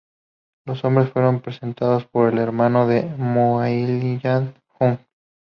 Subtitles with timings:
[0.65, 4.97] Los hombres fueron presentados por el hermano de Mulligan, Hugh.